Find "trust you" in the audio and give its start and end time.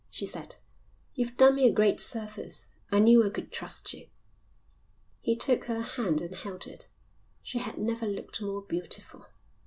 3.51-4.07